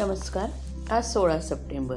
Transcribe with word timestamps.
नमस्कार. 0.00 0.50
आज 0.90 1.12
सोळा 1.12 1.40
सप्टेंबर. 1.40 1.96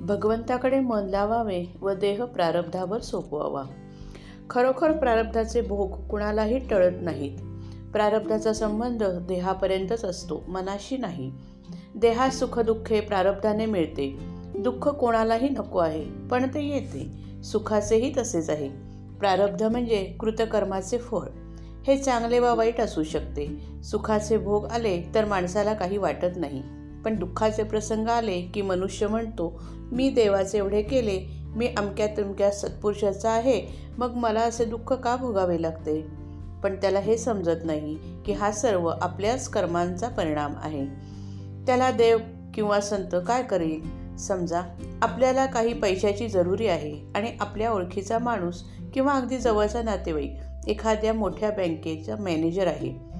भगवंताकडे 0.00 0.80
मन 0.80 1.04
लावावे 1.04 1.64
व 1.80 1.92
देह 1.92 2.24
प्रारब्धावर 2.24 3.00
सोपवावा. 3.00 3.64
खरोखर 4.50 4.92
प्रारब्धाचे 4.92 5.60
भोग 5.60 5.90
कुणालाही 6.06 6.58
टळत 6.58 6.92
नाहीत. 7.00 7.38
प्रारब्धाचा 7.92 8.52
संबंध 8.52 9.04
देहापर्यंतच 9.04 10.04
असतो 10.04 10.44
मनाशी 10.48 10.96
नाही. 10.96 11.32
देहा 11.94 12.30
सुखदुःखे 12.30 13.00
प्रारब्धाने 13.00 13.66
मिळते. 13.66 14.18
दुःख 14.58 14.88
कोणालाही 14.88 15.48
नको 15.48 15.78
आहे 15.78 16.04
पण 16.30 16.48
ते 16.48 16.64
येते. 16.64 17.10
सुखाचेही 17.42 18.12
तसेच 18.16 18.50
आहे. 18.50 18.68
प्रारब्ध 19.18 19.62
म्हणजे 19.62 20.16
कृतकर्माचे 20.20 20.98
फळ. 20.98 21.28
हे 21.86 21.98
चांगले 21.98 22.38
वा 22.38 22.54
वाईट 22.54 22.80
असू 22.80 23.02
शकते. 23.02 23.66
सुखाचे 23.84 24.36
भोग 24.36 24.66
आले 24.66 25.02
तर 25.14 25.24
माणसाला 25.24 25.74
काही 25.74 25.96
वाटत 25.96 26.36
नाही. 26.36 26.62
पण 27.04 27.18
दुःखाचे 27.18 27.62
प्रसंग 27.62 28.08
आले 28.08 28.40
की 28.40 28.62
मनुष्य 28.62 29.06
म्हणतो 29.06 29.62
मी 29.92 30.10
देवाचे 30.10 30.58
एवढे 30.58 30.82
केले 30.82 31.42
मी 31.56 31.68
अमक्या 31.76 32.06
तुमक्या 32.06 32.50
सत्पुरुषाचा 32.50 33.30
आहे 33.30 33.62
मग 33.98 34.12
मला 34.14 34.40
असे 34.40 34.64
दुःख 34.64 34.92
का 34.92 35.16
भोगावे 35.16 35.62
लागते? 35.62 36.06
पण 36.62 36.76
त्याला 36.76 36.98
हे 36.98 37.18
समजत 37.18 37.64
नाही 37.64 37.98
की 38.26 38.32
हा 38.32 38.52
सर्व 38.52 38.86
आपल्याच 38.86 39.48
कर्मांचा 39.48 40.08
परिणाम 40.08 40.52
आहे. 40.62 40.86
त्याला 41.66 41.90
देव 41.90 42.18
किंवा 42.54 42.80
संत 42.80 43.14
काय 43.26 43.42
करेल? 43.42 44.02
समजा 44.16 44.60
आपल्याला 45.02 45.46
काही 45.46 45.72
पैशाची 45.72 46.28
जरुरी 46.28 46.66
आहे 46.66 46.98
आणि 47.14 47.32
आपल्या 47.40 47.72
ओळखीचा 47.72 48.18
माणूस 48.18 48.64
किंवा 48.94 49.12
अगदी 49.12 49.38
जवळचा 49.38 49.82
नातेवाईक 49.82 50.36
एखाद्या 50.68 51.14
मोठ्या 51.14 51.50
बँकेचा 51.50 52.16
मॅनेजर 52.16 52.66
आहे. 52.66 53.12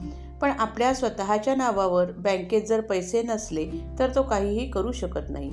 पण 0.42 0.51
आपल्या 0.59 0.94
स्वतःच्या 0.94 1.55
नावावर 1.55 2.12
बँकेत 2.12 2.62
जर 2.62 2.80
पैसे 2.80 3.22
नसले 3.22 3.70
तर 3.98 4.14
तो 4.14 4.22
काहीही 4.22 4.70
करू 4.70 4.92
शकत 4.92 5.30
नाही. 5.30 5.50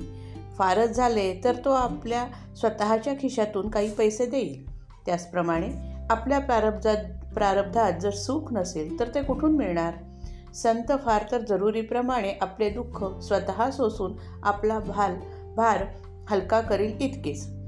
फारच 0.58 0.90
झाले 0.90 1.40
तर 1.44 1.56
तो 1.64 1.70
आपल्या 1.70 2.26
स्वतःच्या 2.56 3.12
खिशातून 3.12 3.70
काही 3.70 3.94
पैसे 3.94 4.26
देईल. 4.26 4.70
त्याचप्रमाणे 5.06 5.68
आपल्या 6.10 6.38
प्रारब्धात 6.38 6.96
प्रारब्धात 7.34 7.92
जर 8.00 8.10
सुख 8.10 8.52
नसेल 8.52 9.00
तर 9.00 9.08
ते 9.14 9.22
कुठून 9.22 9.56
मिळणार? 9.56 9.94
संत 10.54 10.92
फार 11.04 11.24
तर 11.32 11.40
जरुरीप्रमाणे 11.40 12.32
आपले 12.40 12.70
दुःख 12.70 13.22
स्वतः 13.22 13.70
सोसून 13.70 14.12
आपला 14.42 14.78
भाल 14.78 15.14
भार 15.56 15.84
हलका 16.30 16.60
करील 16.60 16.92
इतकेच. 17.00 17.59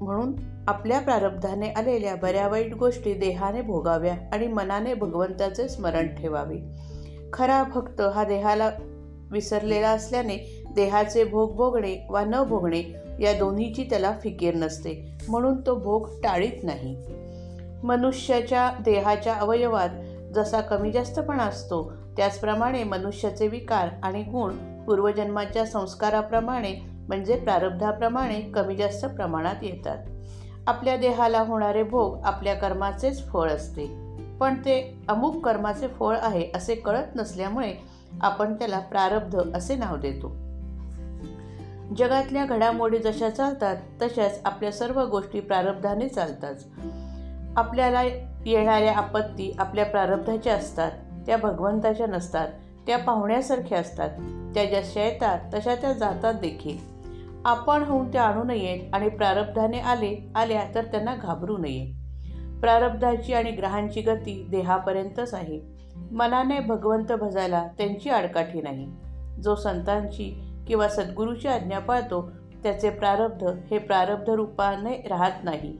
म्हणून 0.00 0.32
आपल्या 0.68 1.00
प्रारब्धाने 1.00 1.68
आलेल्या 1.68 2.16
बऱ्या 2.16 2.48
वाईट 2.48 2.74
गोष्टी 2.74 3.14
देहाने 3.14 3.62
भोगाव्या 3.62 4.14
आणि 4.32 4.46
मनाने 4.46 4.94
भगवंताचे 4.94 5.68
स्मरण 5.68 6.06
ठेवावे. 6.06 6.58
खरा 7.32 7.62
भक्त 7.62 8.00
हा 8.00 8.24
देहाला 8.24 8.70
विसरलेला 9.30 9.90
असल्याने 9.90 10.64
देहाचे 10.74 11.24
भोग 11.24 11.56
भोगणे 11.56 12.06
वा 12.10 12.24
न 12.24 12.44
भोगणे 12.48 12.82
या 13.20 13.38
दोन्हीची 13.38 13.84
त्याला 13.84 14.16
फिकीर 14.22 14.54
नसते 14.54 15.18
म्हणून 15.28 15.60
तो 15.66 15.74
भोग 15.74 16.08
टाळीत 16.22 16.64
नाही. 16.64 16.96
मनुष्याच्या 17.82 18.72
देहाच्या 18.84 19.34
अवयवात 19.34 19.88
जसा 20.34 20.60
कमी 20.60 20.92
जास्तपणा 20.92 21.42
असतो 21.42 21.92
त्याचप्रमाणे 22.16 22.84
मनुष्याचे 22.84 23.48
विकार 23.48 23.88
आणि 24.02 24.22
गुण 24.22 24.52
पूर्वजन्माच्या 24.84 25.66
संस्काराप्रमाणे 25.66 26.95
म्हणजे 27.08 27.36
प्रारब्धाप्रमाणे 27.36 28.40
कमी 28.40 28.76
जास्त 28.76 29.06
प्रमाणात 29.06 29.54
येतात. 29.62 29.98
आपल्या 30.66 30.96
देहाला 30.96 31.40
होणारे 31.40 31.82
भोग 31.82 32.20
आपल्या 32.24 32.54
कर्माचेच 32.54 33.28
फळ 33.28 33.50
असते. 33.50 34.06
पण 34.40 34.54
ते 34.54 34.98
अमुक 35.08 35.44
कर्माचे 35.44 35.88
फळ 35.88 36.16
आहे 36.22 36.50
असे 36.54 36.74
कळत 36.74 37.16
नसल्यामुळे 37.16 37.74
आपण 38.20 38.54
त्याला 38.54 38.78
प्रारब्ध 38.78 39.40
असे 39.54 39.74
नाव 39.74 39.96
देतो. 39.96 40.28
जगातल्या 41.96 42.44
घडामोडी 42.44 42.98
जशा 42.98 43.30
चालतात 43.30 43.76
तशाच 44.02 44.40
आपल्या 44.44 44.72
सर्व 44.72 45.04
गोष्टी 45.04 45.40
प्रारब्धाने 45.40 46.08
चालतात. 46.08 46.54
आपल्याला 47.56 48.02
येणाऱ्या 48.46 48.96
आपत्ती 48.96 49.54
आपल्या 49.58 49.84
प्रारब्धाच्या 49.84 50.54
असतात. 50.54 50.90
त्या 51.26 51.36
भगवंताच्या 51.36 52.06
नसतात. 52.06 52.48
त्या 52.86 52.98
पाहुण्यासारख्या 52.98 53.78
असतात. 53.78 54.10
त्या 54.54 54.64
जशा 54.64 55.02
येतात 55.02 55.38
तशा 55.54 55.74
त्या 55.74 55.92
जातात 55.92 56.34
देखील. 56.34 56.95
आपण 57.46 57.82
होऊन 57.82 58.12
त्या 58.12 58.22
आणू 58.22 58.44
नयेत 58.44 58.94
आणि 58.94 59.08
प्रारब्धाने 59.08 59.78
आले 59.78 60.30
आल्या 60.34 60.64
तर 60.74 60.84
त्यांना 60.84 61.14
घाबरू 61.14 61.58
नये. 61.58 61.92
प्रारब्धाची 62.60 63.32
आणि 63.32 63.50
ग्रहांची 63.50 64.00
गती 64.00 64.46
देहापर्यंतच 64.50 65.34
आहे. 65.34 65.60
मनाने 66.12 66.60
भगवंत 66.60 67.12
भजायला 67.12 67.66
त्यांची 67.78 68.10
आडकाठी 68.10 68.62
नाही. 68.62 68.86
जो 69.42 69.54
संतांची 69.54 70.44
किंवा 70.66 70.88
सद्गुरूची 70.88 71.48
आज्ञा 71.48 71.78
पाळतो 71.78 72.30
त्याचे 72.62 72.90
प्रारब्ध 72.90 73.44
हे 73.44 73.78
प्रारब्ध 73.78 74.30
रूपाने 74.30 75.06
राहत 75.08 75.44
नाही. 75.44 75.78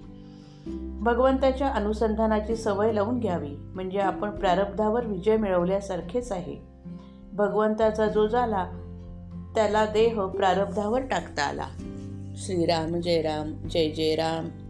भगवंताच्या 1.01 1.69
अनुसंधानाची 1.69 2.57
सवय 2.57 2.93
लावून 2.93 3.19
घ्यावी 3.19 3.57
म्हणजे 3.75 3.99
आपण 3.99 4.31
प्रारब्धावर 4.31 5.07
विजय 5.07 5.37
मिळवल्यासारखेच 5.37 6.33
आहे. 6.33 6.57
भगवंताचा 7.33 8.07
जो 8.07 8.27
झाला 8.27 8.67
त्याला 9.57 9.87
देह 9.87 10.27
प्रारब्धावर 10.27 11.01
टाकता 11.01 11.43
आला. 11.43 11.67
श्रीराम 12.37 13.01
जय 13.01 13.23
राम 13.23 13.69
जय 13.69 13.89
जय 13.91 14.15
राम. 14.15 14.66